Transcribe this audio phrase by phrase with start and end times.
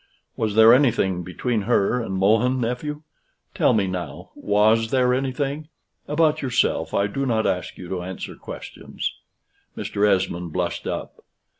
[0.35, 3.03] Was there anything between her and Mohun, nephew?
[3.53, 5.67] Tell me now was there anything?
[6.07, 9.13] About yourself, I do not ask you to answer questions."
[9.77, 10.09] Mr.
[10.09, 11.23] Esmond blushed up.